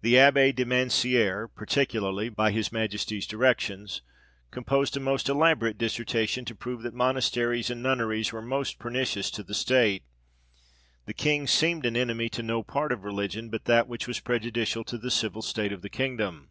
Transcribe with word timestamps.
The 0.00 0.18
Abbe 0.18 0.50
de 0.50 0.64
Mansiere, 0.64 1.46
par 1.46 1.66
ticularly, 1.66 2.34
by 2.34 2.50
his 2.50 2.72
Majesty's 2.72 3.28
directions, 3.28 4.02
composed 4.50 4.96
a 4.96 4.98
most 4.98 5.28
elaborate 5.28 5.78
dissertation 5.78 6.44
to 6.46 6.54
prove 6.56 6.82
that 6.82 6.94
monasteries 6.94 7.70
and 7.70 7.80
nunneries 7.80 8.32
were 8.32 8.42
most 8.42 8.80
pernicious 8.80 9.30
to 9.30 9.44
the 9.44 9.54
state: 9.54 10.02
the 11.06 11.14
King 11.14 11.46
seemed 11.46 11.86
an 11.86 11.96
enemy 11.96 12.28
to 12.30 12.42
no 12.42 12.64
part 12.64 12.90
of 12.90 13.04
religion, 13.04 13.50
but 13.50 13.66
that 13.66 13.86
which 13.86 14.08
was 14.08 14.18
prejudicial 14.18 14.82
to 14.82 14.98
the 14.98 15.12
civil 15.12 15.42
state 15.42 15.70
of 15.72 15.82
the 15.82 15.88
kingdom. 15.88 16.50